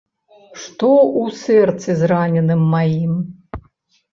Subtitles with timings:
[0.61, 0.87] Што
[1.21, 3.13] ў сэрцы зраненым маім.